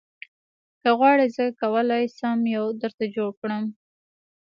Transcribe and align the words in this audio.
که 0.81 0.89
وغواړې 0.93 1.27
زه 1.35 1.45
کولی 1.61 2.03
شم 2.17 2.39
یو 2.57 2.65
درته 2.81 3.05
جوړ 3.15 3.29
کړم 3.39 3.63